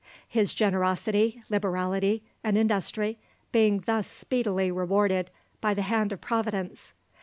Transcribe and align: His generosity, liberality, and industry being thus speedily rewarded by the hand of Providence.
His 0.27 0.55
generosity, 0.55 1.43
liberality, 1.47 2.23
and 2.43 2.57
industry 2.57 3.19
being 3.51 3.81
thus 3.85 4.07
speedily 4.07 4.71
rewarded 4.71 5.29
by 5.61 5.75
the 5.75 5.83
hand 5.83 6.11
of 6.11 6.19
Providence. 6.19 6.93